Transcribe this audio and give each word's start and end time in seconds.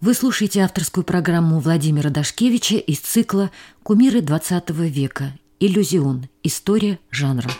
Вы 0.00 0.14
слушаете 0.14 0.60
авторскую 0.60 1.02
программу 1.02 1.58
Владимира 1.58 2.08
Дашкевича 2.08 2.76
из 2.76 3.00
цикла 3.00 3.50
«Кумиры 3.82 4.20
XX 4.20 4.88
века. 4.88 5.36
Иллюзион. 5.58 6.28
История 6.44 7.00
жанра». 7.10 7.50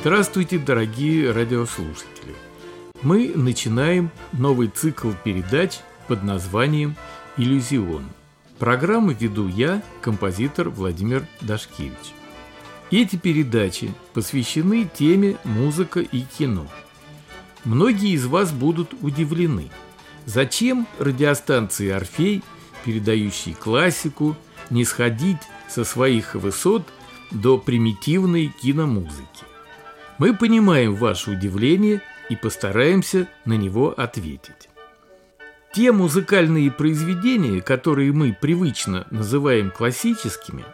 Здравствуйте, 0.00 0.58
дорогие 0.58 1.30
радиослушатели! 1.30 2.34
Мы 3.02 3.30
начинаем 3.36 4.10
новый 4.32 4.66
цикл 4.66 5.12
передач 5.22 5.78
под 6.08 6.24
названием 6.24 6.96
«Иллюзион». 7.36 8.02
Программу 8.58 9.10
веду 9.10 9.48
я, 9.48 9.82
композитор 10.00 10.68
Владимир 10.68 11.26
Дашкевич. 11.40 12.14
Эти 12.90 13.16
передачи 13.16 13.92
посвящены 14.12 14.88
теме 14.92 15.36
музыка 15.42 16.00
и 16.00 16.20
кино. 16.20 16.66
Многие 17.64 18.12
из 18.12 18.26
вас 18.26 18.52
будут 18.52 18.94
удивлены, 19.00 19.70
зачем 20.24 20.86
радиостанции 21.00 21.90
«Орфей», 21.90 22.42
передающей 22.84 23.54
классику, 23.54 24.36
не 24.70 24.84
сходить 24.84 25.42
со 25.68 25.84
своих 25.84 26.34
высот 26.34 26.86
до 27.32 27.58
примитивной 27.58 28.52
киномузыки. 28.62 29.44
Мы 30.18 30.34
понимаем 30.34 30.94
ваше 30.94 31.32
удивление 31.32 32.02
и 32.28 32.36
постараемся 32.36 33.28
на 33.44 33.54
него 33.54 33.92
ответить. 33.96 34.68
Те 35.74 35.90
музыкальные 35.90 36.70
произведения, 36.70 37.60
которые 37.60 38.12
мы 38.12 38.32
привычно 38.40 39.08
называем 39.10 39.72
классическими, 39.72 40.64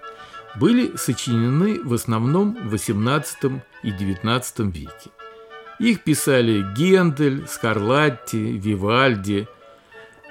были 0.57 0.95
сочинены 0.95 1.81
в 1.83 1.95
основном 1.95 2.55
в 2.69 2.75
XVIII 2.75 3.63
и 3.83 3.93
XIX 3.93 4.71
веке. 4.71 5.11
Их 5.79 6.03
писали 6.03 6.67
Гендель, 6.77 7.47
Скарлатти, 7.49 8.59
Вивальди, 8.59 9.49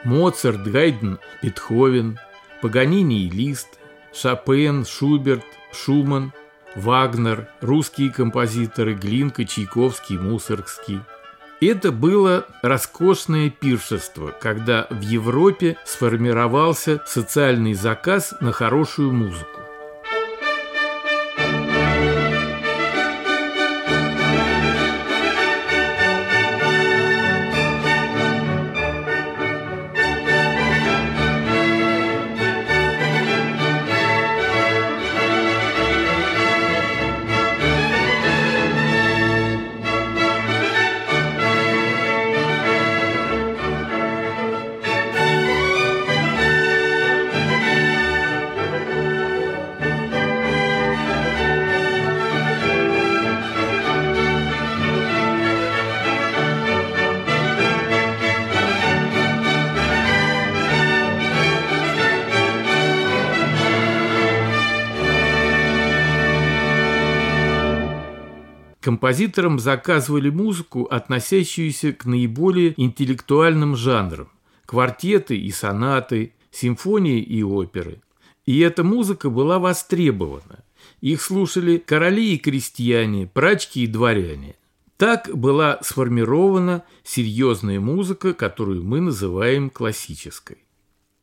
Моцарт, 0.03 0.63
Гайден, 0.71 1.17
Бетховен, 1.41 2.19
Паганини 2.61 3.25
и 3.25 3.29
Лист, 3.31 3.79
Шопен, 4.13 4.85
Шуберт, 4.85 5.45
Шуман, 5.73 6.31
Вагнер, 6.75 7.49
русские 7.61 8.11
композиторы 8.11 8.93
Глинка, 8.93 9.45
Чайковский, 9.45 10.19
Мусоргский– 10.19 10.99
это 11.67 11.91
было 11.91 12.45
роскошное 12.61 13.49
пиршество, 13.49 14.33
когда 14.39 14.87
в 14.89 15.01
Европе 15.01 15.77
сформировался 15.85 17.01
социальный 17.05 17.73
заказ 17.73 18.33
на 18.39 18.51
хорошую 18.51 19.11
музыку. 19.11 19.58
Композиторам 68.99 69.59
заказывали 69.59 70.29
музыку, 70.29 70.83
относящуюся 70.83 71.93
к 71.93 72.03
наиболее 72.03 72.73
интеллектуальным 72.75 73.77
жанрам– 73.77 74.27
квартеты 74.65 75.37
и 75.37 75.51
сонаты, 75.51 76.33
симфонии 76.51 77.21
и 77.21 77.41
оперы. 77.41 78.01
И 78.45 78.59
эта 78.59 78.83
музыка 78.83 79.29
была 79.29 79.57
востребована. 79.57 80.65
Их 80.99 81.21
слушали 81.21 81.77
короли 81.77 82.33
и 82.33 82.37
крестьяне, 82.37 83.25
прачки 83.25 83.85
и 83.85 83.87
дворяне. 83.87 84.57
Так 84.97 85.29
была 85.33 85.79
сформирована 85.81 86.83
серьезная 87.05 87.79
музыка, 87.79 88.33
которую 88.33 88.83
мы 88.83 88.99
называем 88.99 89.69
классической. 89.69 90.57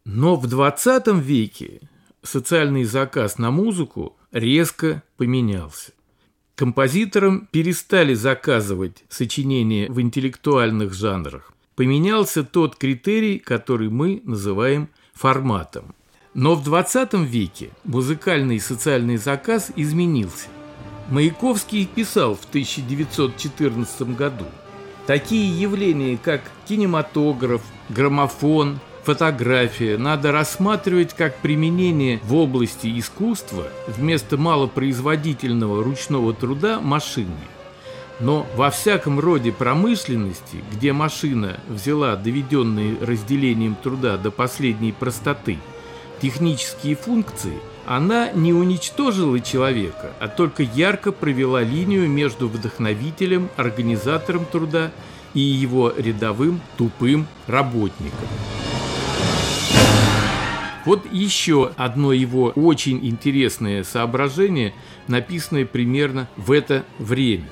Но 0.07 0.37
в 0.37 0.47
20 0.47 1.09
веке 1.19 1.83
социальный 2.23 2.85
заказ 2.85 3.37
на 3.37 3.51
музыку 3.51 4.17
резко 4.33 5.03
поменялся. 5.19 5.93
Композиторам 6.57 7.47
перестали 7.51 8.15
заказывать 8.15 9.05
сочинения 9.11 9.91
в 9.91 10.01
интеллектуальных 10.01 10.95
жанрах. 10.95 11.53
Поменялся 11.75 12.45
тот 12.45 12.77
критерий, 12.77 13.39
который 13.39 13.91
мы 13.91 14.23
называем 14.25 14.89
форматом. 15.13 15.95
Но 16.33 16.55
в 16.55 16.65
20 16.65 17.13
веке 17.29 17.73
музыкальный 17.85 18.57
и 18.57 18.61
социальный 18.61 19.19
заказ 19.19 19.71
изменился. 19.77 20.49
Маяковский 21.11 21.85
писал 21.85 22.35
в 22.35 22.47
1914 22.47 24.17
году. 24.17 24.47
Такие 25.07 25.61
явления, 25.61 26.17
как 26.17 26.41
кинематограф, 26.67 27.61
граммофон, 27.91 28.81
фотография 29.07 29.99
надо 29.99 30.33
рассматривать 30.33 31.15
как 31.15 31.37
применение 31.39 32.19
в 32.25 32.35
области 32.35 32.99
искусства 32.99 33.69
вместо 33.87 34.37
малопроизводительного 34.37 35.85
ручного 35.85 36.35
труда 36.35 36.81
машины. 36.81 37.31
Но 38.19 38.49
во 38.57 38.71
всяком 38.71 39.21
роде 39.21 39.53
промышленности, 39.53 40.65
где 40.73 40.93
машина 40.93 41.61
взяла 41.69 42.17
доведенные 42.17 42.97
разделением 43.01 43.77
труда 43.81 44.17
до 44.17 44.33
последней 44.33 44.91
простоты 44.91 45.59
технические 46.21 46.97
функции, 46.97 47.59
она 47.87 48.33
не 48.33 48.53
уничтожила 48.53 49.39
человека, 49.39 50.15
а 50.19 50.27
только 50.27 50.65
ярко 50.65 51.13
провела 51.13 51.63
линию 51.63 52.09
между 52.09 52.49
вдохновителем, 52.49 53.51
организатором 53.57 54.47
труда 54.47 54.91
и 55.33 55.41
его 55.41 55.93
рядовым 55.97 56.61
тупым 56.77 57.29
работником. 57.47 58.27
Вот 60.87 61.05
еще 61.13 61.73
одно 61.77 62.13
его 62.13 62.53
очень 62.55 63.05
интересное 63.05 63.83
соображение, 63.83 64.73
написанное 65.09 65.67
примерно 65.67 66.29
в 66.37 66.53
это 66.53 66.85
время. 67.01 67.49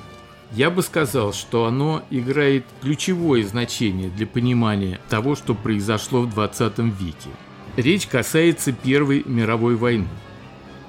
Я 0.52 0.70
бы 0.70 0.82
сказал, 0.82 1.32
что 1.32 1.64
оно 1.64 2.04
играет 2.10 2.64
ключевое 2.80 3.42
значение 3.42 4.08
для 4.08 4.28
понимания 4.28 5.00
того, 5.08 5.34
что 5.34 5.54
произошло 5.54 6.22
в 6.22 6.30
20 6.30 6.78
веке. 6.78 7.30
Речь 7.76 8.06
касается 8.06 8.72
Первой 8.72 9.24
мировой 9.26 9.74
войны. 9.74 10.06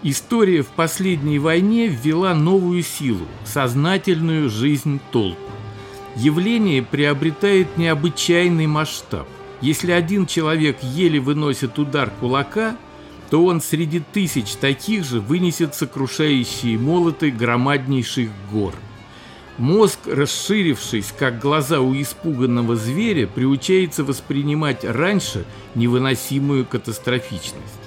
История 0.03 0.61
в 0.61 0.67
последней 0.67 1.39
войне 1.39 1.87
ввела 1.87 2.35
новую 2.35 2.83
силу– 2.83 3.25
сознательную 3.43 4.51
жизнь 4.51 4.99
толп. 5.11 5.39
Явление 6.15 6.83
приобретает 6.83 7.75
необычайный 7.75 8.67
масштаб. 8.67 9.27
Если 9.65 9.91
один 9.91 10.27
человек 10.27 10.83
еле 10.83 11.19
выносит 11.19 11.79
удар 11.79 12.11
кулака, 12.19 12.77
то 13.31 13.43
он 13.43 13.61
среди 13.61 13.99
тысяч 13.99 14.51
таких 14.51 15.03
же 15.03 15.19
вынесет 15.19 15.73
сокрушающие 15.73 16.77
молоты 16.77 17.31
громаднейших 17.31 18.29
гор. 18.51 18.75
Мозг, 19.57 19.97
расширившись, 20.05 21.11
как 21.17 21.39
глаза 21.39 21.79
у 21.81 21.99
испуганного 21.99 22.75
зверя, 22.75 23.25
приучается 23.25 24.03
воспринимать 24.03 24.85
раньше 24.85 25.45
невыносимую 25.73 26.67
катастрофичность. 26.67 27.84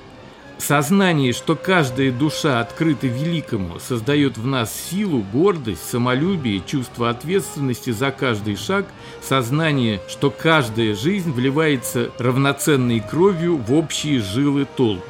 Сознание, 0.58 1.32
что 1.32 1.54
каждая 1.54 2.10
душа 2.10 2.60
открыта 2.60 3.06
великому, 3.06 3.78
создает 3.78 4.36
в 4.36 4.46
нас 4.46 4.74
силу, 4.90 5.24
гордость, 5.32 5.88
самолюбие, 5.88 6.60
чувство 6.66 7.10
ответственности 7.10 7.90
за 7.90 8.10
каждый 8.10 8.56
шаг, 8.56 8.84
сознание, 9.22 10.00
что 10.08 10.30
каждая 10.30 10.94
жизнь 10.94 11.30
вливается 11.32 12.10
равноценной 12.18 13.00
кровью 13.00 13.56
в 13.56 13.72
общие 13.72 14.20
жилы 14.20 14.66
толп. 14.76 15.04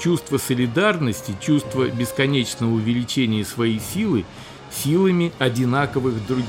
Чувство 0.00 0.38
солидарности, 0.38 1.34
чувство 1.40 1.88
бесконечного 1.88 2.72
увеличения 2.72 3.44
своей 3.44 3.80
силы 3.80 4.24
силами 4.70 5.32
одинаковых 5.38 6.26
других. 6.26 6.46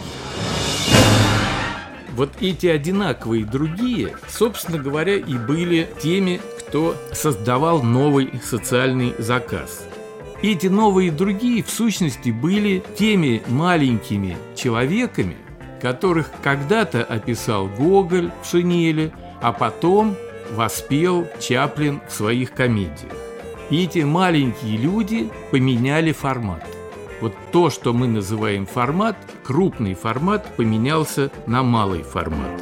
Вот 2.14 2.32
эти 2.42 2.66
одинаковые 2.66 3.46
другие, 3.46 4.18
собственно 4.28 4.80
говоря, 4.80 5.18
и 5.18 5.38
были 5.38 5.88
теми, 6.02 6.42
кто 6.68 6.96
создавал 7.14 7.82
новый 7.82 8.30
социальный 8.44 9.14
заказ. 9.18 9.86
Эти 10.42 10.68
новые 10.68 11.08
и 11.08 11.12
другие, 11.12 11.64
в 11.64 11.70
сущности, 11.70 12.30
были 12.30 12.84
теми 12.98 13.42
маленькими 13.48 14.38
человеками, 14.56 15.38
которых 15.82 16.30
когда-то 16.44 17.04
описал 17.04 17.68
Гоголь 17.68 18.32
в 18.44 18.48
«Шинели», 18.48 19.12
а 19.42 19.52
потом 19.52 20.16
воспел 20.52 21.28
Чаплин 21.40 22.02
в 22.08 22.12
своих 22.12 22.54
комедиях. 22.54 23.14
И 23.70 23.84
эти 23.84 24.00
маленькие 24.00 24.78
люди 24.78 25.30
поменяли 25.52 26.12
формат. 26.12 26.66
Вот 27.20 27.34
то, 27.52 27.70
что 27.70 27.94
мы 27.94 28.08
называем 28.08 28.66
формат, 28.66 29.18
крупный 29.44 29.96
формат 29.96 30.56
поменялся 30.56 31.32
на 31.48 31.64
малый 31.64 32.04
формат. 32.04 32.62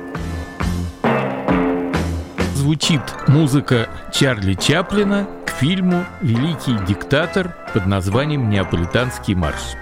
Звучит 2.66 3.02
музыка 3.28 3.88
Чарли 4.12 4.56
Чаплина 4.56 5.28
к 5.46 5.52
фильму 5.52 6.04
«Великий 6.20 6.76
диктатор» 6.88 7.56
под 7.76 7.86
названием 7.86 8.50
«Неаполитанский 8.50 9.36
марш». 9.36 9.76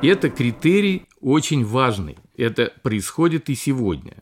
Это 0.00 0.30
критерий 0.30 1.07
очень 1.20 1.64
важный. 1.64 2.16
Это 2.36 2.72
происходит 2.82 3.48
и 3.48 3.54
сегодня. 3.54 4.14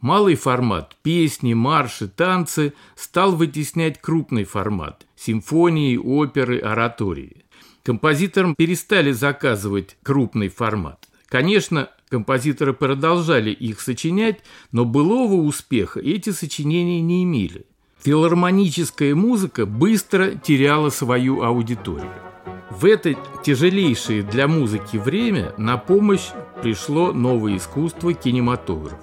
Малый 0.00 0.34
формат– 0.34 0.96
песни, 1.02 1.54
марши, 1.54 2.08
танцы– 2.08 2.74
стал 2.96 3.34
вытеснять 3.34 4.00
крупный 4.00 4.44
формат– 4.44 5.06
симфонии, 5.16 5.96
оперы, 5.96 6.58
оратории. 6.58 7.44
Композиторам 7.82 8.54
перестали 8.54 9.12
заказывать 9.12 9.96
крупный 10.02 10.48
формат. 10.48 11.08
Конечно, 11.28 11.88
композиторы 12.08 12.72
продолжали 12.72 13.50
их 13.50 13.80
сочинять, 13.80 14.40
но 14.70 14.84
былого 14.84 15.34
успеха 15.34 16.00
эти 16.00 16.30
сочинения 16.30 17.00
не 17.00 17.24
имели. 17.24 17.66
Филармоническая 18.02 19.14
музыка 19.14 19.66
быстро 19.66 20.34
теряла 20.36 20.90
свою 20.90 21.42
аудиторию. 21.42 22.12
В 22.78 22.84
это 22.84 23.14
тяжелейшее 23.42 24.22
для 24.22 24.46
музыки 24.46 24.98
время 24.98 25.54
на 25.56 25.78
помощь 25.78 26.28
пришло 26.62 27.10
новое 27.10 27.56
искусство– 27.56 28.12
кинематограф. 28.14 28.98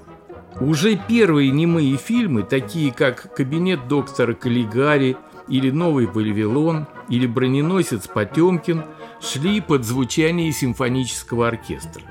Уже 0.60 0.96
первые 0.96 1.50
немые 1.50 1.98
фильмы, 1.98 2.44
такие 2.44 2.94
как 2.94 3.34
«Кабинет 3.36 3.88
доктора 3.88 4.36
Каллигари» 4.36 5.18
или 5.48 5.72
«Новый 5.72 6.06
Вавилон» 6.06 6.86
или 7.10 7.26
«Броненосец 7.26 8.08
Потемкин» 8.08 8.84
шли 9.20 9.60
под 9.60 9.86
звучание 9.86 10.52
симфонического 10.52 11.48
оркестра. 11.48 12.04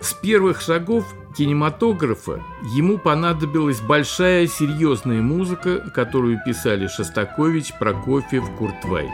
С 0.00 0.14
первых 0.14 0.60
шагов 0.60 1.04
кинематографа 1.36 2.42
ему 2.74 2.98
понадобилась 2.98 3.80
большая 3.80 4.48
серьезная 4.48 5.22
музыка, 5.22 5.78
которую 5.94 6.40
писали 6.44 6.88
Шостакович, 6.88 7.78
Прокофьев, 7.78 8.50
Куртвай. 8.58 9.08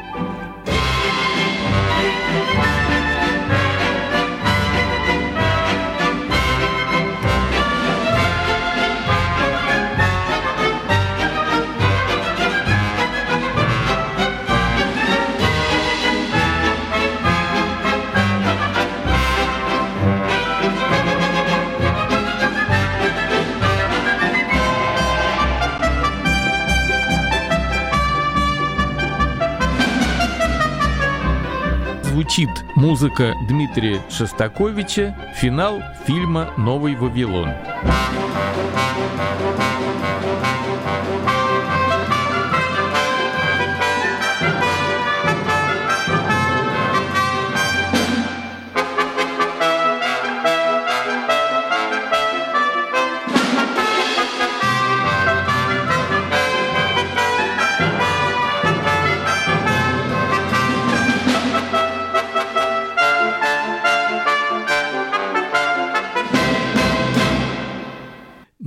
Звучит 32.35 32.65
музыка 32.75 33.33
Дмитрия 33.47 34.03
Шостаковича, 34.11 35.17
финал 35.37 35.81
фильма 36.05 36.53
«Новый 36.57 36.97
Вавилон». 36.97 37.51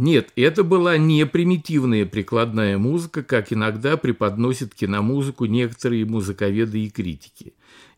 Нет, 0.08 0.32
это 0.38 0.64
была 0.64 0.98
не 0.98 1.26
примитивная 1.26 2.06
прикладная 2.06 2.78
музыка, 2.78 3.24
как 3.24 3.52
иногда 3.52 3.98
преподносят 3.98 4.74
киномузыку 4.74 5.44
некоторые 5.44 6.06
музыковеды 6.06 6.86
и 6.86 6.90
критики. 6.90 7.54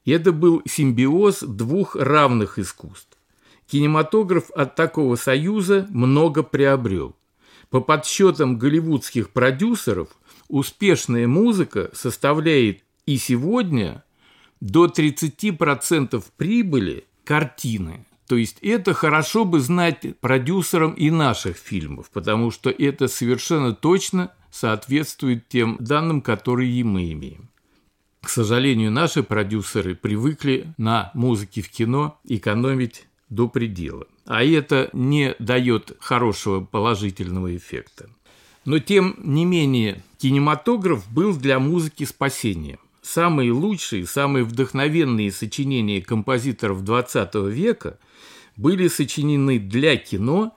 Это 0.08 0.32
был 0.32 0.64
симбиоз 0.68 1.42
двух 1.42 1.96
равных 1.96 2.58
искусств. 2.58 3.16
Кинематограф 3.68 4.50
от 4.56 4.76
такого 4.76 5.18
союза 5.18 5.86
много 5.92 6.42
приобрел. 6.42 7.16
По 7.70 7.80
подсчетам 7.80 8.58
голливудских 8.58 9.30
продюсеров, 9.30 10.08
успешная 10.48 11.28
музыка 11.28 11.92
составляет 11.94 12.82
и 13.06 13.18
сегодня 13.18 14.04
до 14.62 14.88
30% 14.88 16.24
прибыли 16.38 17.06
картины– 17.24 18.04
то 18.30 18.36
есть 18.36 18.60
это 18.62 18.94
хорошо 18.94 19.44
бы 19.44 19.60
знать 19.60 20.06
продюсерам 20.20 20.94
и 20.94 21.10
наших 21.10 21.58
фильмов, 21.58 22.12
потому 22.14 22.52
что 22.52 22.70
это 22.70 23.08
совершенно 23.08 23.74
точно 23.74 24.32
соответствует 24.52 25.50
тем 25.50 25.78
данным, 25.80 26.22
которые 26.22 26.84
мы 26.84 27.12
имеем. 27.12 27.50
К 28.22 28.30
сожалению, 28.30 28.92
наши 28.92 29.24
продюсеры 29.24 29.96
привыкли 29.96 30.72
на 30.78 31.10
музыке 31.16 31.64
в 31.64 31.72
кино 31.72 32.20
экономить 32.24 33.08
до 33.30 33.48
предела. 33.48 34.06
А 34.28 34.44
это 34.44 34.92
не 34.94 35.36
дает 35.40 35.98
хорошего 36.00 36.64
положительного 36.64 37.58
эффекта. 37.58 38.12
Но 38.64 38.78
тем 38.78 39.16
не 39.24 39.44
менее, 39.44 40.04
кинематограф 40.20 41.12
был 41.12 41.36
для 41.36 41.58
музыки 41.58 42.04
спасением. 42.04 42.80
Самые 43.12 43.52
лучшие, 43.52 44.06
самые 44.06 44.44
вдохновенные 44.44 45.32
сочинения 45.32 46.02
композиторов 46.02 46.84
XX 46.84 47.50
века– 47.50 47.98
были 48.60 48.90
сочинены 48.90 49.58
для 49.58 49.96
кино 49.96 50.54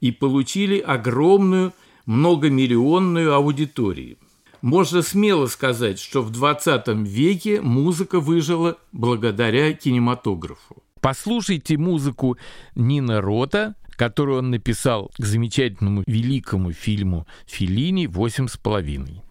и 0.00 0.10
получили 0.10 0.78
огромную 0.78 1.72
многомиллионную 2.06 3.34
аудиторию. 3.34 4.16
Можно 4.62 5.02
смело 5.02 5.46
сказать, 5.46 5.98
что 5.98 6.22
в 6.22 6.30
20 6.30 6.88
веке 7.06 7.60
музыка 7.60 8.20
выжила 8.20 8.78
благодаря 8.92 9.72
кинематографу. 9.74 10.82
Послушайте 11.00 11.76
музыку 11.76 12.38
Нина 12.74 13.20
Рота, 13.20 13.74
которую 13.96 14.38
он 14.38 14.50
написал 14.50 15.10
к 15.18 15.24
замечательному 15.24 16.04
великому 16.06 16.72
фильму 16.72 17.26
«Филини. 17.46 18.06
Восемь 18.06 18.48
с 18.48 18.56
половиной». 18.56 19.22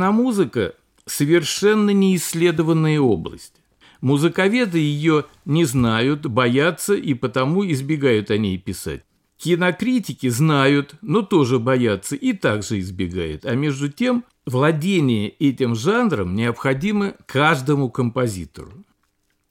Киномузыка– 0.00 0.76
совершенно 1.04 1.90
неисследованная 1.90 2.98
область. 2.98 3.52
Музыковеды 4.00 4.78
ее 4.78 5.26
не 5.44 5.66
знают, 5.66 6.24
боятся 6.24 6.94
и 6.94 7.12
потому 7.12 7.70
избегают 7.70 8.30
о 8.30 8.38
ней 8.38 8.56
писать. 8.56 9.04
Кинокритики 9.36 10.30
знают, 10.30 10.94
но 11.02 11.20
тоже 11.20 11.58
боятся 11.58 12.16
и 12.16 12.32
также 12.32 12.78
избегают. 12.78 13.44
А 13.44 13.54
между 13.54 13.90
тем, 13.90 14.24
владение 14.46 15.28
этим 15.28 15.74
жанром 15.74 16.34
необходимо 16.34 17.12
каждому 17.26 17.90
композитору. 17.90 18.72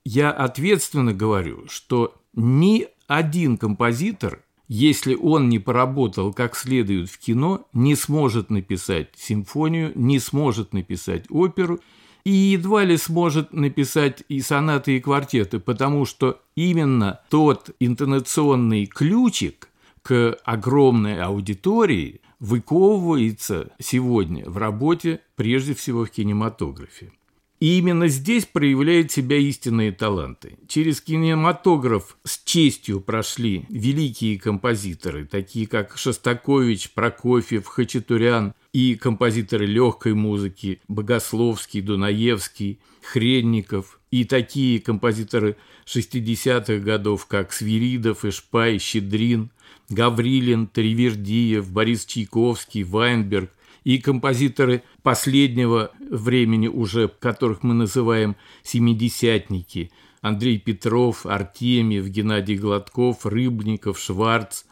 Я 0.03 0.31
ответственно 0.31 1.13
говорю, 1.13 1.67
что 1.67 2.15
ни 2.33 2.87
один 3.05 3.55
композитор, 3.55 4.41
если 4.69 5.15
он 5.15 5.49
не 5.49 5.59
поработал 5.59 6.31
как 6.31 6.55
следует 6.55 7.09
в 7.09 7.17
кино, 7.17 7.67
не 7.73 7.95
сможет 7.95 8.49
написать 8.49 9.09
симфонию, 9.17 9.91
не 9.95 10.19
сможет 10.19 10.73
написать 10.73 11.25
оперу 11.29 11.81
и 12.23 12.31
едва 12.31 12.83
ли 12.83 12.95
сможет 12.95 13.51
написать 13.51 14.23
и 14.29 14.39
сонаты, 14.39 14.95
и 14.95 14.99
квартеты, 15.01 15.59
потому 15.59 16.05
что 16.05 16.41
именно 16.55 17.19
тот 17.29 17.71
интонационный 17.79 18.85
ключик, 18.85 19.69
к 20.01 20.37
огромной 20.43 21.21
аудитории 21.21 22.21
выковывается 22.39 23.71
сегодня 23.79 24.49
в 24.49 24.57
работе, 24.57 25.21
прежде 25.35 25.73
всего 25.73 26.05
в 26.05 26.09
кинематографе. 26.09 27.11
И 27.59 27.77
именно 27.77 28.07
здесь 28.07 28.45
проявляют 28.45 29.11
себя 29.11 29.37
истинные 29.37 29.91
таланты. 29.91 30.57
Через 30.67 31.01
кинематограф 31.01 32.17
с 32.23 32.41
честью 32.43 33.01
прошли 33.01 33.65
великие 33.69 34.39
композиторы, 34.39 35.25
такие 35.25 35.67
как 35.67 35.97
Шостакович, 35.97 36.91
Прокофьев, 36.91 37.67
Хачатурян 37.67 38.53
и 38.71 38.95
композиторы 38.95 39.65
легкой 39.65 40.13
музыки 40.13 40.81
Богословский, 40.87 41.81
Дунаевский, 41.81 42.79
Хренников 43.01 43.99
и 44.09 44.23
такие 44.23 44.79
композиторы 44.79 45.57
60-х 45.85 46.77
годов, 46.77 47.25
как 47.25 47.51
Свиридов, 47.51 48.23
Ишпай, 48.23 48.79
Щедрин– 48.79 49.51
Гаврилин, 49.89 50.67
Тривердиев, 50.67 51.71
Борис 51.71 52.05
Чайковский, 52.05 52.83
Вайнберг 52.83 53.51
и 53.83 53.97
композиторы 53.99 54.83
последнего 55.03 55.91
времени 55.99 56.67
уже, 56.67 57.07
которых 57.07 57.63
мы 57.63 57.73
называем 57.73 58.35
«семидесятники», 58.63 59.91
Андрей 60.21 60.59
Петров, 60.59 61.25
Артемьев, 61.25 62.07
Геннадий 62.07 62.57
Гладков, 62.57 63.25
Рыбников, 63.25 63.99
Шварц, 63.99 64.63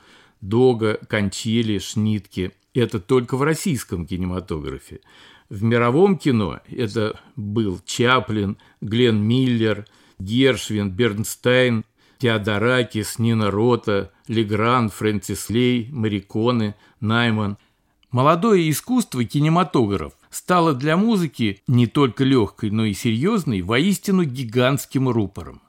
Дога, 0.42 1.00
Кончели, 1.08 1.80
Шнитке. 1.80 2.52
Это 2.74 3.00
только 3.00 3.38
в 3.38 3.44
российском 3.44 4.06
кинематографе. 4.06 5.00
В 5.50 5.64
мировом 5.64 6.18
кино 6.18 6.60
это 6.70 7.20
был 7.36 7.80
Чаплин, 7.86 8.58
Глен 8.82 9.22
Миллер, 9.22 9.86
Гершвин, 10.20 10.92
Бернстайн, 10.92 11.86
Теодоракис, 12.20 13.20
Нина 13.20 13.50
Рота, 13.50 14.12
Легран, 14.28 14.90
Фрэнсис 14.90 15.50
Лей, 15.50 15.88
Мариконы, 15.92 16.76
Найман. 17.00 17.58
Молодое 18.12 18.70
искусство 18.70 19.26
кинематограф 19.26 20.14
стало 20.30 20.74
для 20.74 20.96
музыки 20.96 21.62
не 21.68 21.88
только 21.88 22.24
легкой, 22.24 22.72
но 22.72 22.86
и 22.86 22.94
серьезной, 22.94 23.62
воистину 23.62 24.24
гигантским 24.24 25.10
рупором. 25.10 25.62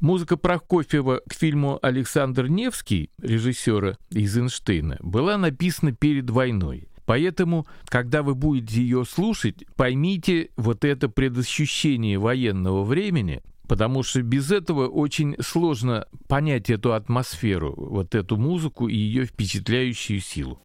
Музыка 0.00 0.36
Прокофьева 0.36 1.22
к 1.28 1.34
фильму 1.34 1.78
«Александр 1.82 2.48
Невский» 2.48 3.10
режиссера 3.22 3.96
Эйзенштейна 4.10 4.98
была 5.02 5.38
написана 5.38 5.92
перед 5.92 6.28
войной. 6.30 6.88
Поэтому, 7.06 7.64
когда 7.86 8.24
вы 8.24 8.34
будете 8.34 8.80
ее 8.80 9.04
слушать, 9.04 9.64
поймите 9.76 10.48
вот 10.56 10.84
это 10.84 11.08
предощущение 11.08 12.18
военного 12.18 12.82
времени, 12.82 13.40
Потому 13.66 14.02
что 14.02 14.20
без 14.20 14.52
этого 14.52 14.88
очень 14.88 15.36
сложно 15.40 16.06
понять 16.28 16.68
эту 16.68 16.92
атмосферу, 16.92 17.72
вот 17.74 18.14
эту 18.14 18.36
музыку 18.36 18.88
и 18.88 18.94
ее 18.94 19.24
впечатляющую 19.24 20.20
силу. 20.20 20.60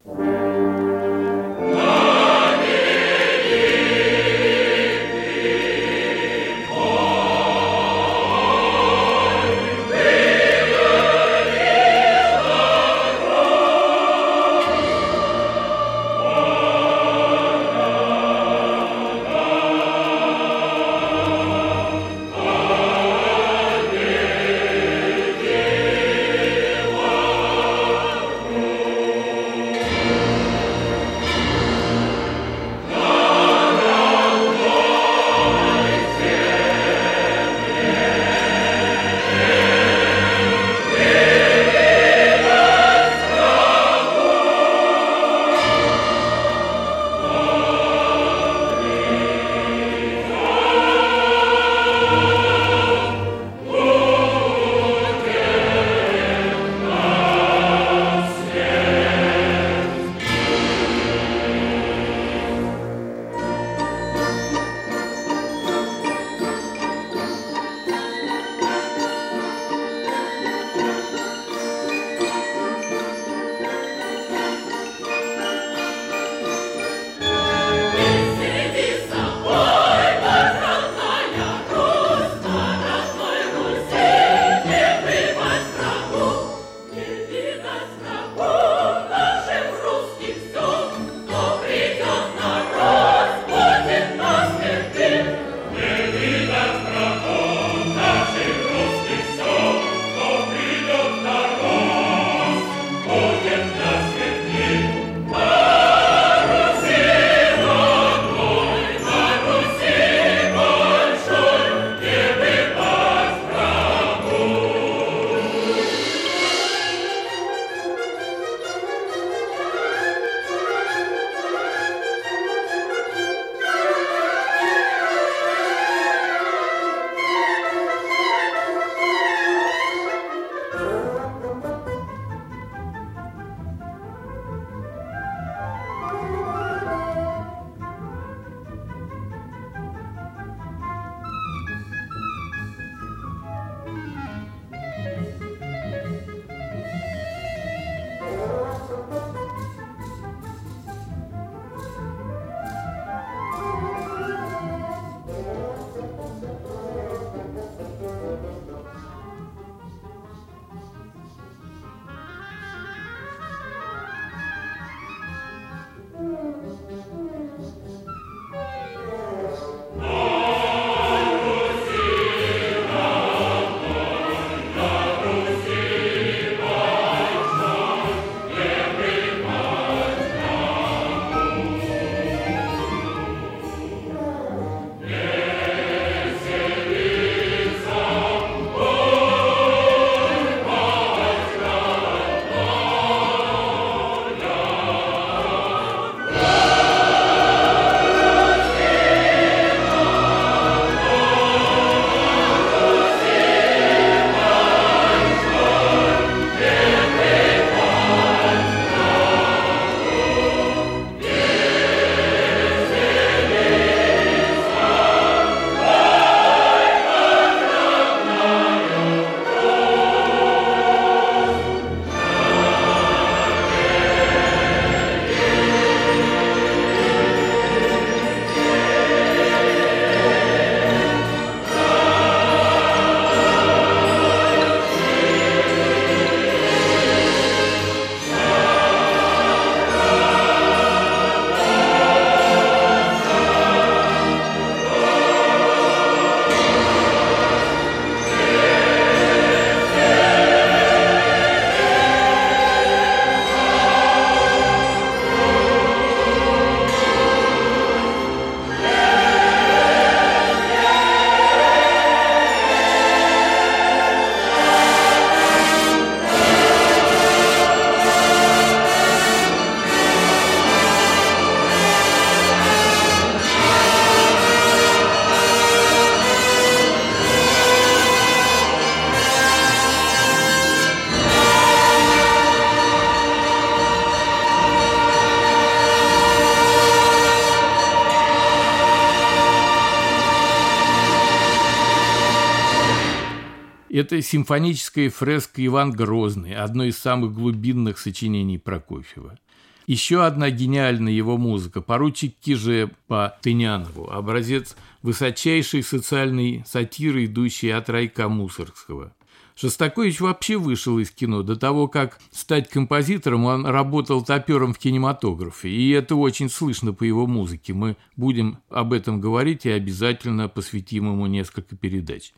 Это 294.00 294.22
симфоническая 294.22 295.10
фреска 295.10 295.62
«Иван 295.66 295.90
Грозный», 295.90 296.54
одно 296.54 296.84
из 296.84 296.96
самых 296.96 297.34
глубинных 297.34 297.98
сочинений 297.98 298.56
Прокофьева. 298.56 299.38
Еще 299.86 300.24
одна 300.24 300.48
гениальная 300.48 301.12
его 301.12 301.36
музыка– 301.36 301.80
поручик 301.82 302.34
Киже 302.40 302.92
по 303.08 303.36
Тынянову, 303.42 304.10
образец 304.10 304.74
высочайшей 305.02 305.82
социальной 305.82 306.64
сатиры, 306.66 307.26
идущей 307.26 307.74
от 307.74 307.90
Райка 307.90 308.30
Мусоргского. 308.30 309.12
Шостакович 309.54 310.22
вообще 310.22 310.56
вышел 310.56 310.98
из 310.98 311.10
кино. 311.10 311.42
До 311.42 311.54
того, 311.54 311.86
как 311.86 312.18
стать 312.30 312.70
композитором, 312.70 313.44
он 313.44 313.66
работал 313.66 314.24
топером 314.24 314.72
в 314.72 314.78
кинематографе. 314.78 315.68
И 315.68 315.90
это 315.90 316.16
очень 316.16 316.48
слышно 316.48 316.94
по 316.94 317.04
его 317.04 317.26
музыке. 317.26 317.74
Мы 317.74 317.98
будем 318.16 318.60
об 318.70 318.94
этом 318.94 319.20
говорить 319.20 319.66
и 319.66 319.70
обязательно 319.70 320.48
посвятим 320.48 321.12
ему 321.12 321.26
несколько 321.26 321.76
передач. 321.76 322.32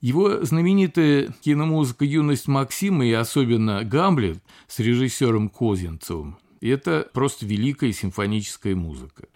Его 0.00 0.44
знаменитая 0.44 1.32
киномузыка 1.42 2.04
«Юность 2.04 2.48
Максима» 2.48 3.06
и 3.06 3.12
особенно 3.12 3.82
«Гамлет» 3.82 4.38
с 4.68 4.78
режиссером 4.78 5.48
Козинцевым– 5.48 6.36
это 6.60 7.08
просто 7.12 7.46
великая 7.46 7.92
симфоническая 7.92 8.74
музыка. 8.74 9.28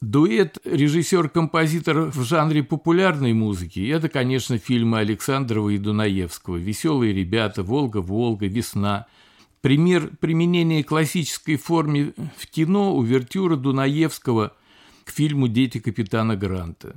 Дуэт 0.00 0.58
режиссер-композитор 0.64 2.10
в 2.10 2.22
жанре 2.22 2.62
популярной 2.62 3.32
музыки– 3.32 3.88
это, 3.90 4.08
конечно, 4.08 4.58
фильмы 4.58 4.98
Александрова 4.98 5.70
и 5.70 5.78
Дунаевского 5.78 6.56
«Веселые 6.56 7.12
ребята», 7.12 7.62
«Волга, 7.62 7.98
Волга», 7.98 8.46
«Весна». 8.46 9.06
Пример 9.60 10.10
применения 10.20 10.84
классической 10.84 11.56
формы 11.56 12.14
в 12.36 12.46
кино– 12.46 12.94
увертюра 12.96 13.56
Дунаевского 13.56 14.54
к 15.04 15.10
фильму 15.10 15.48
«Дети 15.48 15.78
капитана 15.80 16.36
Гранта». 16.36 16.94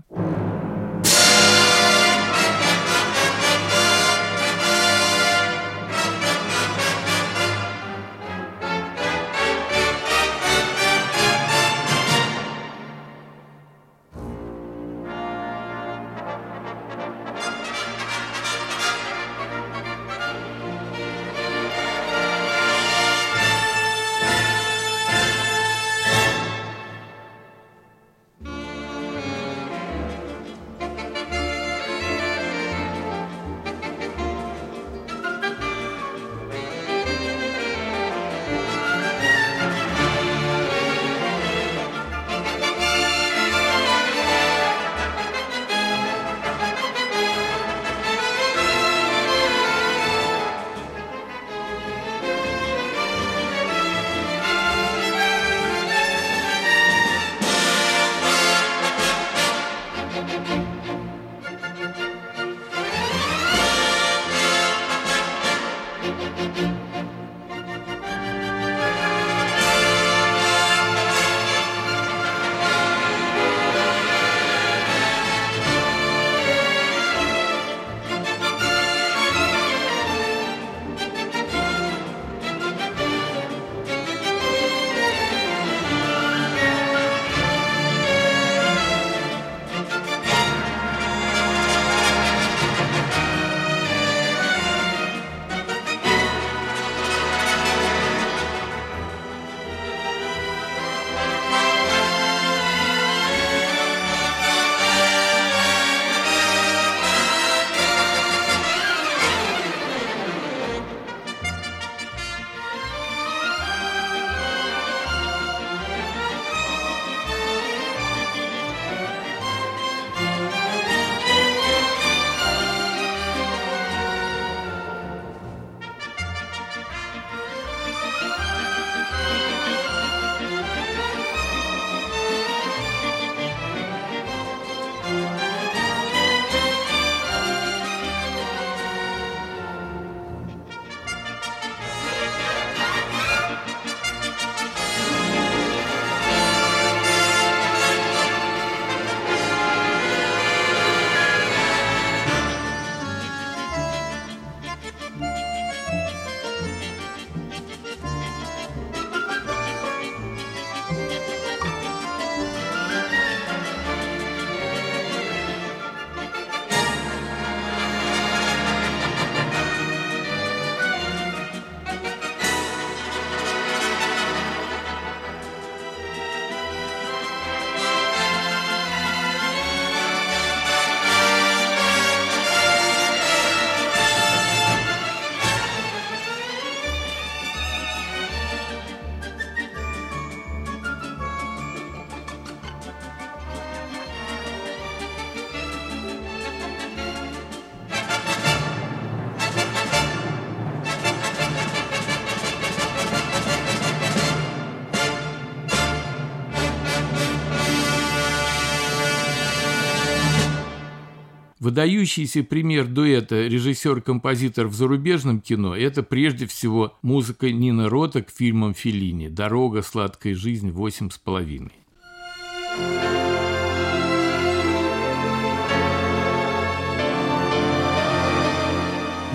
Выдающийся 211.70 212.44
пример 212.44 212.88
дуэта 212.88 213.46
режиссер-композитор 213.46 214.66
в 214.66 214.74
зарубежном 214.74 215.40
кино– 215.40 215.76
это 215.78 216.02
прежде 216.02 216.48
всего 216.48 216.98
музыка 217.04 217.52
Нины 217.52 217.88
Рота 217.88 218.24
к 218.24 218.32
фильмам 218.32 218.74
Феллини 218.74 219.28
«Дорога, 219.28 219.84
сладкая 219.84 220.34
жизнь, 220.34 220.72
восемь 220.72 221.12
с 221.12 221.20
половиной». 221.20 221.74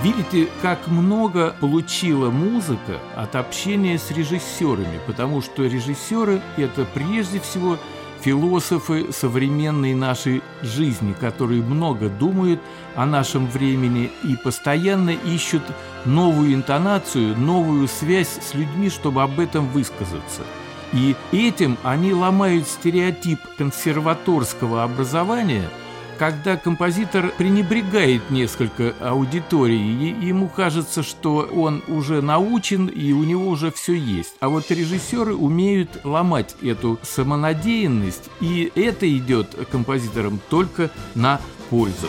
Видите, 0.02 0.50
как 0.60 0.88
много 0.88 1.54
получила 1.60 2.30
музыка 2.30 2.98
от 3.16 3.36
общения 3.36 3.96
с 3.96 4.10
режиссерами, 4.10 4.98
потому 5.06 5.40
что 5.40 5.64
режиссеры– 5.64 6.42
это 6.56 6.84
прежде 6.84 7.38
всего 7.38 7.78
философы 8.24 9.12
современной 9.12 9.94
нашей 9.94 10.42
жизни, 10.62 11.14
которые 11.20 11.62
много 11.62 12.08
думают 12.08 12.58
о 12.96 13.04
нашем 13.04 13.46
времени 13.46 14.10
и 14.22 14.34
постоянно 14.36 15.10
ищут 15.10 15.62
новую 16.06 16.54
интонацию, 16.54 17.38
новую 17.38 17.86
связь 17.86 18.38
с 18.40 18.54
людьми, 18.54 18.88
чтобы 18.88 19.22
об 19.22 19.38
этом 19.38 19.68
высказаться. 19.68 20.42
И 20.94 21.16
этим 21.32 21.76
они 21.82 22.14
ломают 22.14 22.66
стереотип 22.66 23.40
консерваторского 23.58 24.84
образования– 24.84 25.68
когда 26.18 26.56
композитор 26.56 27.32
пренебрегает 27.36 28.30
несколько 28.30 28.94
аудитории, 29.00 30.24
ему 30.24 30.48
кажется, 30.48 31.02
что 31.02 31.48
он 31.52 31.82
уже 31.88 32.22
научен 32.22 32.86
и 32.86 33.12
у 33.12 33.24
него 33.24 33.48
уже 33.48 33.70
все 33.70 33.94
есть. 33.94 34.34
А 34.40 34.48
вот 34.48 34.70
режиссеры 34.70 35.34
умеют 35.34 36.04
ломать 36.04 36.56
эту 36.62 36.98
самонадеянность, 37.02 38.30
и 38.40 38.70
это 38.74 39.10
идет 39.16 39.54
композиторам 39.70 40.40
только 40.48 40.90
на 41.14 41.40
пользу. 41.70 42.08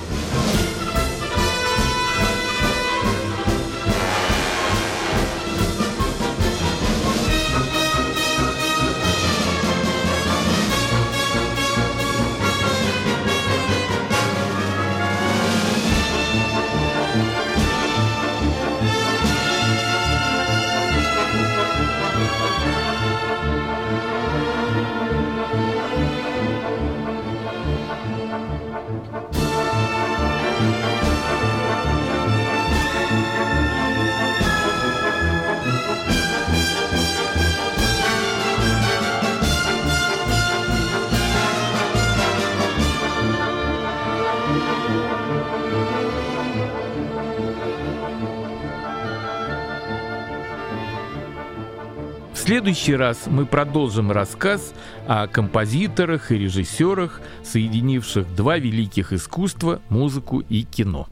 Следующий 52.65 52.95
раз 52.95 53.27
мы 53.27 53.45
продолжим 53.45 54.11
рассказ 54.11 54.73
о 55.05 55.27
композиторах 55.27 56.31
и 56.31 56.37
режиссерах, 56.39 57.21
соединивших 57.43 58.33
два 58.35 58.57
великих 58.57 59.13
искусства– 59.13 59.81
музыку 59.89 60.39
и 60.39 60.63
кино. 60.63 61.07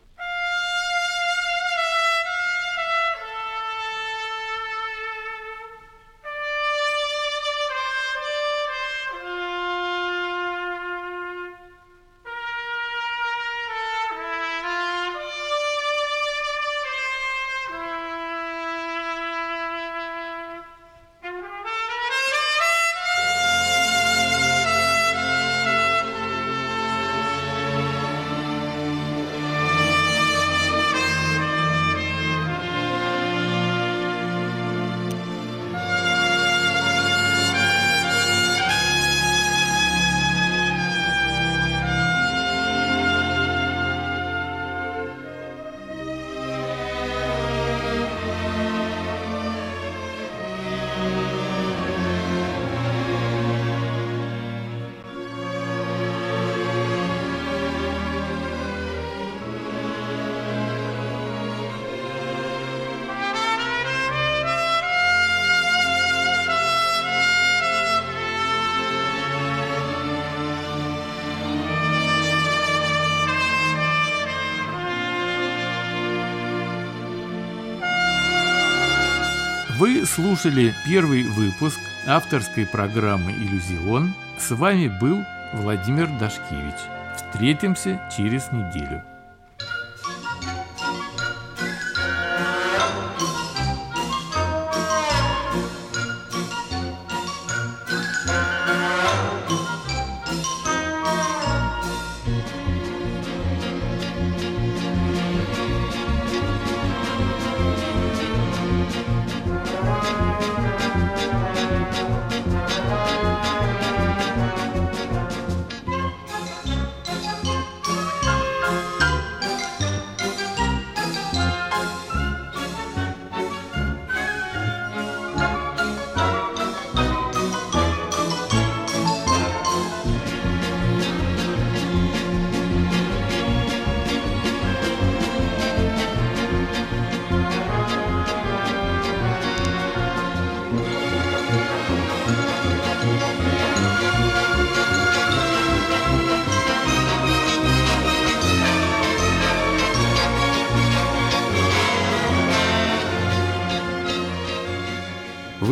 Слушали 80.15 80.75
первый 80.85 81.23
выпуск 81.23 81.79
авторской 82.05 82.67
программы 82.67 83.31
«Иллюзион». 83.31 84.13
С 84.37 84.51
вами 84.51 84.87
был 84.87 85.23
Владимир 85.53 86.07
Дашкевич. 86.19 86.75
Встретимся 87.15 87.99
через 88.15 88.51
неделю. 88.51 89.01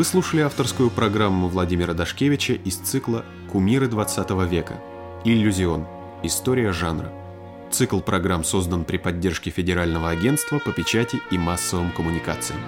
Вы 0.01 0.05
слушали 0.05 0.41
авторскую 0.41 0.89
программу 0.89 1.47
Владимира 1.47 1.93
Дашкевича 1.93 2.53
из 2.53 2.77
цикла 2.77 3.23
«Кумиры 3.51 3.87
20 3.87 4.31
века. 4.49 4.81
Иллюзион. 5.25 5.85
История 6.23 6.71
жанра». 6.71 7.13
Цикл 7.69 7.99
программ 7.99 8.43
создан 8.43 8.83
при 8.83 8.97
поддержке 8.97 9.51
Федерального 9.51 10.09
агентства 10.09 10.57
по 10.57 10.71
печати 10.71 11.19
и 11.29 11.37
массовым 11.37 11.91
коммуникациям. 11.91 12.59